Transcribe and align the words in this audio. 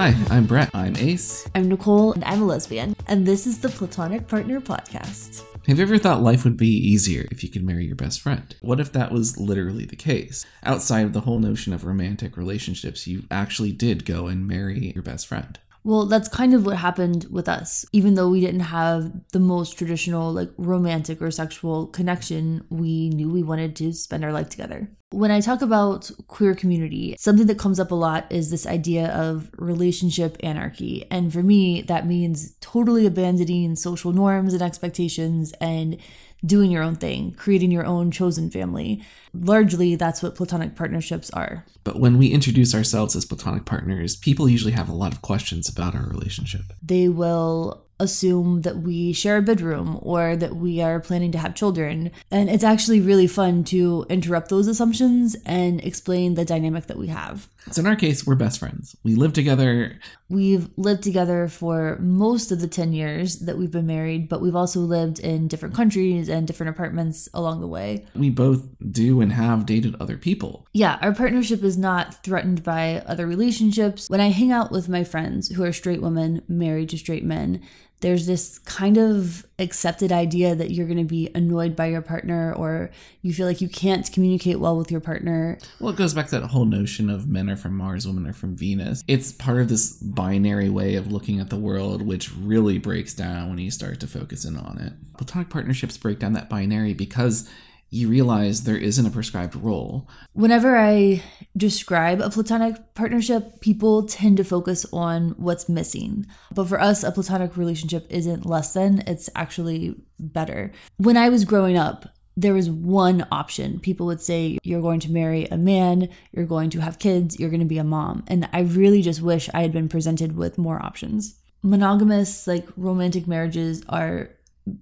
Hi, 0.00 0.14
I'm 0.30 0.46
Brett. 0.46 0.70
I'm 0.72 0.96
Ace. 0.96 1.46
I'm 1.54 1.68
Nicole, 1.68 2.14
and 2.14 2.24
I'm 2.24 2.40
a 2.40 2.46
lesbian. 2.46 2.96
And 3.06 3.26
this 3.26 3.46
is 3.46 3.58
the 3.58 3.68
Platonic 3.68 4.28
Partner 4.28 4.58
Podcast. 4.58 5.44
Have 5.66 5.76
you 5.76 5.82
ever 5.82 5.98
thought 5.98 6.22
life 6.22 6.42
would 6.42 6.56
be 6.56 6.70
easier 6.70 7.28
if 7.30 7.44
you 7.44 7.50
could 7.50 7.62
marry 7.62 7.84
your 7.84 7.96
best 7.96 8.22
friend? 8.22 8.56
What 8.62 8.80
if 8.80 8.92
that 8.92 9.12
was 9.12 9.36
literally 9.36 9.84
the 9.84 9.96
case? 9.96 10.46
Outside 10.62 11.04
of 11.04 11.12
the 11.12 11.20
whole 11.20 11.38
notion 11.38 11.74
of 11.74 11.84
romantic 11.84 12.38
relationships, 12.38 13.06
you 13.06 13.24
actually 13.30 13.72
did 13.72 14.06
go 14.06 14.26
and 14.26 14.48
marry 14.48 14.90
your 14.94 15.02
best 15.02 15.26
friend. 15.26 15.58
Well, 15.82 16.06
that's 16.06 16.28
kind 16.28 16.52
of 16.52 16.66
what 16.66 16.76
happened 16.76 17.26
with 17.30 17.48
us. 17.48 17.86
Even 17.92 18.14
though 18.14 18.28
we 18.28 18.40
didn't 18.40 18.60
have 18.60 19.10
the 19.32 19.40
most 19.40 19.78
traditional, 19.78 20.32
like 20.32 20.50
romantic 20.58 21.22
or 21.22 21.30
sexual 21.30 21.86
connection, 21.86 22.64
we 22.68 23.08
knew 23.10 23.30
we 23.30 23.42
wanted 23.42 23.76
to 23.76 23.92
spend 23.92 24.24
our 24.24 24.32
life 24.32 24.50
together. 24.50 24.90
When 25.12 25.30
I 25.30 25.40
talk 25.40 25.62
about 25.62 26.10
queer 26.28 26.54
community, 26.54 27.16
something 27.18 27.46
that 27.46 27.58
comes 27.58 27.80
up 27.80 27.90
a 27.90 27.96
lot 27.96 28.30
is 28.30 28.50
this 28.50 28.66
idea 28.66 29.08
of 29.08 29.50
relationship 29.56 30.36
anarchy. 30.40 31.04
And 31.10 31.32
for 31.32 31.42
me, 31.42 31.82
that 31.82 32.06
means 32.06 32.54
totally 32.60 33.06
abandoning 33.06 33.74
social 33.74 34.12
norms 34.12 34.52
and 34.52 34.62
expectations 34.62 35.52
and 35.60 35.96
doing 36.44 36.70
your 36.70 36.82
own 36.82 36.96
thing, 36.96 37.32
creating 37.32 37.70
your 37.70 37.84
own 37.84 38.10
chosen 38.10 38.50
family. 38.50 39.02
Largely, 39.34 39.94
that's 39.94 40.22
what 40.22 40.34
platonic 40.34 40.76
partnerships 40.76 41.30
are. 41.30 41.64
But 41.84 42.00
when 42.00 42.18
we 42.18 42.28
introduce 42.28 42.74
ourselves 42.74 43.14
as 43.14 43.24
platonic 43.24 43.64
partners, 43.64 44.16
people 44.16 44.48
usually 44.48 44.72
have 44.72 44.88
a 44.88 44.94
lot 44.94 45.12
of 45.12 45.22
questions 45.22 45.68
about 45.68 45.94
our 45.94 46.06
relationship. 46.06 46.72
They 46.82 47.08
will 47.08 47.84
assume 48.00 48.62
that 48.62 48.78
we 48.78 49.12
share 49.12 49.36
a 49.36 49.42
bedroom 49.42 49.98
or 50.02 50.34
that 50.34 50.56
we 50.56 50.80
are 50.80 50.98
planning 50.98 51.30
to 51.32 51.38
have 51.38 51.54
children. 51.54 52.10
And 52.30 52.50
it's 52.50 52.64
actually 52.64 53.00
really 53.00 53.26
fun 53.26 53.62
to 53.64 54.06
interrupt 54.08 54.48
those 54.48 54.66
assumptions 54.66 55.36
and 55.46 55.80
explain 55.84 56.34
the 56.34 56.44
dynamic 56.44 56.86
that 56.86 56.98
we 56.98 57.08
have. 57.08 57.48
So, 57.70 57.80
in 57.80 57.86
our 57.86 57.96
case, 57.96 58.26
we're 58.26 58.36
best 58.36 58.58
friends. 58.58 58.96
We 59.04 59.14
live 59.14 59.32
together. 59.32 59.98
We've 60.28 60.68
lived 60.76 61.02
together 61.02 61.46
for 61.46 61.98
most 62.00 62.50
of 62.50 62.60
the 62.60 62.66
10 62.66 62.92
years 62.92 63.40
that 63.40 63.58
we've 63.58 63.70
been 63.70 63.86
married, 63.86 64.28
but 64.28 64.40
we've 64.40 64.56
also 64.56 64.80
lived 64.80 65.18
in 65.18 65.46
different 65.46 65.74
countries 65.74 66.28
and 66.28 66.46
different 66.46 66.70
apartments 66.70 67.28
along 67.34 67.60
the 67.60 67.66
way. 67.66 68.06
We 68.14 68.30
both 68.30 68.66
do 68.90 69.20
and 69.20 69.32
have 69.32 69.66
dated 69.66 69.94
other 70.00 70.16
people. 70.16 70.66
Yeah, 70.72 70.98
our 71.02 71.12
partnership 71.12 71.62
is 71.62 71.76
not 71.76 72.24
threatened 72.24 72.64
by 72.64 73.02
other 73.06 73.26
relationships. 73.26 74.08
When 74.08 74.20
I 74.20 74.30
hang 74.30 74.52
out 74.52 74.72
with 74.72 74.88
my 74.88 75.04
friends 75.04 75.48
who 75.48 75.62
are 75.62 75.72
straight 75.72 76.00
women 76.00 76.42
married 76.48 76.88
to 76.90 76.98
straight 76.98 77.24
men, 77.24 77.60
there's 78.00 78.26
this 78.26 78.58
kind 78.60 78.96
of 78.96 79.46
accepted 79.58 80.10
idea 80.10 80.54
that 80.54 80.70
you're 80.70 80.86
going 80.86 80.98
to 80.98 81.04
be 81.04 81.30
annoyed 81.34 81.76
by 81.76 81.86
your 81.86 82.00
partner 82.00 82.52
or 82.54 82.90
you 83.20 83.32
feel 83.32 83.46
like 83.46 83.60
you 83.60 83.68
can't 83.68 84.10
communicate 84.10 84.58
well 84.58 84.76
with 84.76 84.90
your 84.90 85.00
partner. 85.00 85.58
Well, 85.78 85.92
it 85.92 85.96
goes 85.96 86.14
back 86.14 86.28
to 86.28 86.40
that 86.40 86.46
whole 86.46 86.64
notion 86.64 87.10
of 87.10 87.28
men 87.28 87.50
are 87.50 87.56
from 87.56 87.76
Mars, 87.76 88.06
women 88.06 88.26
are 88.26 88.32
from 88.32 88.56
Venus. 88.56 89.04
It's 89.06 89.32
part 89.32 89.60
of 89.60 89.68
this 89.68 89.92
binary 89.92 90.70
way 90.70 90.94
of 90.94 91.12
looking 91.12 91.40
at 91.40 91.50
the 91.50 91.56
world, 91.56 92.00
which 92.02 92.34
really 92.34 92.78
breaks 92.78 93.12
down 93.12 93.50
when 93.50 93.58
you 93.58 93.70
start 93.70 94.00
to 94.00 94.06
focus 94.06 94.44
in 94.44 94.56
on 94.56 94.78
it. 94.78 94.94
Platonic 95.18 95.50
partnerships 95.50 95.98
break 95.98 96.18
down 96.18 96.32
that 96.32 96.48
binary 96.48 96.94
because 96.94 97.48
you 97.90 98.08
realize 98.08 98.62
there 98.62 98.76
isn't 98.76 99.06
a 99.06 99.10
prescribed 99.10 99.56
role. 99.56 100.08
Whenever 100.32 100.78
I 100.78 101.22
describe 101.56 102.20
a 102.20 102.30
platonic 102.30 102.94
partnership, 102.94 103.60
people 103.60 104.06
tend 104.06 104.36
to 104.36 104.44
focus 104.44 104.86
on 104.92 105.30
what's 105.30 105.68
missing. 105.68 106.26
But 106.54 106.68
for 106.68 106.80
us, 106.80 107.02
a 107.02 107.10
platonic 107.10 107.56
relationship 107.56 108.06
isn't 108.08 108.46
less 108.46 108.72
than, 108.72 109.02
it's 109.08 109.28
actually 109.34 109.96
better. 110.20 110.70
When 110.98 111.16
I 111.16 111.28
was 111.30 111.44
growing 111.44 111.76
up, 111.76 112.06
there 112.36 112.54
was 112.54 112.70
one 112.70 113.26
option. 113.32 113.80
People 113.80 114.06
would 114.06 114.20
say, 114.20 114.58
You're 114.62 114.80
going 114.80 115.00
to 115.00 115.10
marry 115.10 115.46
a 115.46 115.58
man, 115.58 116.08
you're 116.32 116.46
going 116.46 116.70
to 116.70 116.80
have 116.80 117.00
kids, 117.00 117.38
you're 117.38 117.50
going 117.50 117.60
to 117.60 117.66
be 117.66 117.78
a 117.78 117.84
mom. 117.84 118.24
And 118.28 118.48
I 118.52 118.60
really 118.60 119.02
just 119.02 119.20
wish 119.20 119.50
I 119.52 119.62
had 119.62 119.72
been 119.72 119.88
presented 119.88 120.36
with 120.36 120.58
more 120.58 120.80
options. 120.80 121.34
Monogamous, 121.62 122.46
like 122.46 122.66
romantic 122.76 123.26
marriages, 123.26 123.82
are 123.88 124.30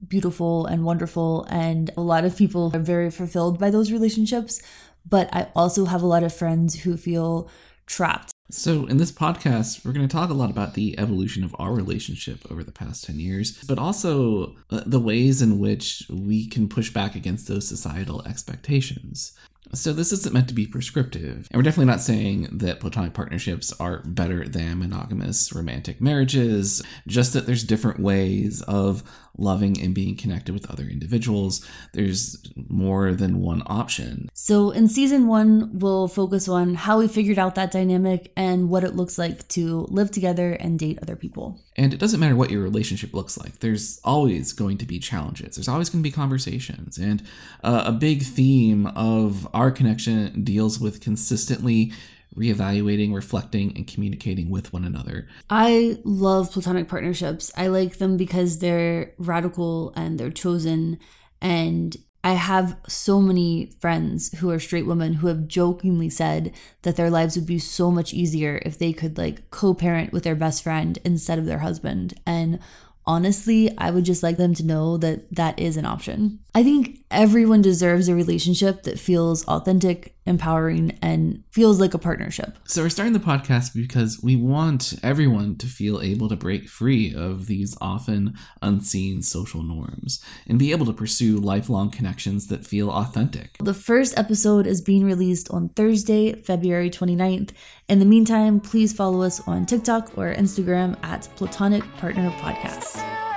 beautiful 0.06 0.66
and 0.66 0.84
wonderful. 0.84 1.44
And 1.50 1.90
a 1.96 2.02
lot 2.02 2.24
of 2.24 2.36
people 2.36 2.70
are 2.74 2.80
very 2.80 3.10
fulfilled 3.10 3.58
by 3.58 3.70
those 3.70 3.92
relationships. 3.92 4.60
But 5.08 5.28
I 5.32 5.48
also 5.54 5.86
have 5.86 6.02
a 6.02 6.06
lot 6.06 6.22
of 6.22 6.34
friends 6.34 6.80
who 6.80 6.96
feel 6.96 7.50
trapped. 7.86 8.32
So, 8.50 8.86
in 8.86 8.96
this 8.96 9.12
podcast, 9.12 9.84
we're 9.84 9.92
going 9.92 10.08
to 10.08 10.12
talk 10.12 10.30
a 10.30 10.34
lot 10.34 10.48
about 10.48 10.72
the 10.72 10.98
evolution 10.98 11.44
of 11.44 11.54
our 11.58 11.74
relationship 11.74 12.50
over 12.50 12.64
the 12.64 12.72
past 12.72 13.04
10 13.04 13.20
years, 13.20 13.62
but 13.64 13.78
also 13.78 14.56
uh, 14.70 14.80
the 14.86 15.00
ways 15.00 15.42
in 15.42 15.58
which 15.58 16.06
we 16.08 16.46
can 16.46 16.66
push 16.66 16.90
back 16.90 17.14
against 17.14 17.46
those 17.46 17.68
societal 17.68 18.26
expectations. 18.26 19.32
So, 19.74 19.92
this 19.92 20.12
isn't 20.12 20.32
meant 20.32 20.48
to 20.48 20.54
be 20.54 20.66
prescriptive. 20.66 21.46
And 21.50 21.58
we're 21.58 21.62
definitely 21.62 21.92
not 21.92 22.00
saying 22.00 22.48
that 22.52 22.80
platonic 22.80 23.12
partnerships 23.12 23.70
are 23.78 24.02
better 24.06 24.48
than 24.48 24.78
monogamous 24.78 25.52
romantic 25.52 26.00
marriages, 26.00 26.82
just 27.06 27.34
that 27.34 27.44
there's 27.44 27.64
different 27.64 28.00
ways 28.00 28.62
of 28.62 29.02
loving 29.36 29.80
and 29.80 29.94
being 29.94 30.16
connected 30.16 30.52
with 30.52 30.70
other 30.70 30.84
individuals. 30.84 31.64
There's 31.92 32.42
more 32.68 33.12
than 33.12 33.40
one 33.40 33.62
option. 33.66 34.28
So, 34.32 34.70
in 34.70 34.88
season 34.88 35.26
one, 35.26 35.78
we'll 35.78 36.08
focus 36.08 36.48
on 36.48 36.74
how 36.74 36.98
we 36.98 37.08
figured 37.08 37.38
out 37.38 37.54
that 37.54 37.70
dynamic 37.70 38.32
and 38.36 38.68
what 38.68 38.84
it 38.84 38.96
looks 38.96 39.18
like 39.18 39.46
to 39.48 39.86
live 39.90 40.10
together 40.10 40.52
and 40.52 40.78
date 40.78 40.98
other 41.02 41.16
people. 41.16 41.60
And 41.76 41.94
it 41.94 42.00
doesn't 42.00 42.18
matter 42.18 42.34
what 42.34 42.50
your 42.50 42.62
relationship 42.62 43.14
looks 43.14 43.38
like, 43.38 43.60
there's 43.60 44.00
always 44.02 44.52
going 44.52 44.78
to 44.78 44.86
be 44.86 44.98
challenges, 44.98 45.56
there's 45.56 45.68
always 45.68 45.90
going 45.90 46.02
to 46.02 46.08
be 46.08 46.14
conversations. 46.14 46.98
And 46.98 47.22
uh, 47.62 47.84
a 47.86 47.92
big 47.92 48.22
theme 48.22 48.86
of 48.88 49.46
our 49.54 49.70
connection 49.70 50.42
deals 50.44 50.80
with 50.80 51.00
consistently 51.00 51.92
reevaluating, 52.38 53.14
reflecting, 53.14 53.76
and 53.76 53.86
communicating 53.86 54.50
with 54.50 54.72
one 54.72 54.84
another. 54.84 55.28
I 55.50 55.98
love 56.04 56.52
platonic 56.52 56.88
partnerships. 56.88 57.50
I 57.56 57.66
like 57.66 57.98
them 57.98 58.16
because 58.16 58.58
they're 58.58 59.14
radical 59.18 59.92
and 59.96 60.18
they're 60.18 60.30
chosen. 60.30 60.98
And 61.40 61.96
I 62.24 62.32
have 62.32 62.76
so 62.88 63.20
many 63.20 63.72
friends 63.80 64.36
who 64.38 64.50
are 64.50 64.58
straight 64.58 64.86
women 64.86 65.14
who 65.14 65.28
have 65.28 65.48
jokingly 65.48 66.10
said 66.10 66.52
that 66.82 66.96
their 66.96 67.10
lives 67.10 67.36
would 67.36 67.46
be 67.46 67.58
so 67.58 67.90
much 67.90 68.12
easier 68.12 68.60
if 68.64 68.78
they 68.78 68.92
could 68.92 69.16
like 69.16 69.50
co 69.50 69.72
parent 69.72 70.12
with 70.12 70.24
their 70.24 70.34
best 70.34 70.62
friend 70.62 70.98
instead 71.04 71.38
of 71.38 71.46
their 71.46 71.60
husband. 71.60 72.14
And 72.26 72.58
honestly, 73.06 73.70
I 73.78 73.90
would 73.90 74.04
just 74.04 74.22
like 74.22 74.36
them 74.36 74.54
to 74.54 74.66
know 74.66 74.96
that 74.98 75.34
that 75.34 75.58
is 75.58 75.76
an 75.76 75.86
option. 75.86 76.40
I 76.58 76.64
think 76.64 77.04
everyone 77.12 77.62
deserves 77.62 78.08
a 78.08 78.16
relationship 78.16 78.82
that 78.82 78.98
feels 78.98 79.46
authentic, 79.46 80.16
empowering, 80.26 80.98
and 81.00 81.44
feels 81.52 81.78
like 81.78 81.94
a 81.94 81.98
partnership. 81.98 82.58
So, 82.64 82.82
we're 82.82 82.88
starting 82.88 83.12
the 83.12 83.20
podcast 83.20 83.74
because 83.76 84.20
we 84.24 84.34
want 84.34 84.94
everyone 85.00 85.54
to 85.58 85.68
feel 85.68 86.00
able 86.00 86.28
to 86.28 86.34
break 86.34 86.68
free 86.68 87.14
of 87.14 87.46
these 87.46 87.78
often 87.80 88.36
unseen 88.60 89.22
social 89.22 89.62
norms 89.62 90.20
and 90.48 90.58
be 90.58 90.72
able 90.72 90.86
to 90.86 90.92
pursue 90.92 91.36
lifelong 91.36 91.92
connections 91.92 92.48
that 92.48 92.66
feel 92.66 92.90
authentic. 92.90 93.56
The 93.60 93.72
first 93.72 94.18
episode 94.18 94.66
is 94.66 94.80
being 94.80 95.04
released 95.04 95.48
on 95.52 95.68
Thursday, 95.68 96.42
February 96.42 96.90
29th. 96.90 97.52
In 97.86 98.00
the 98.00 98.04
meantime, 98.04 98.58
please 98.58 98.92
follow 98.92 99.22
us 99.22 99.40
on 99.46 99.64
TikTok 99.64 100.18
or 100.18 100.34
Instagram 100.34 100.96
at 101.04 101.28
Platonic 101.36 101.84
Partner 101.98 102.30
Podcast. 102.40 103.27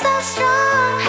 So 0.00 0.20
strong 0.20 1.07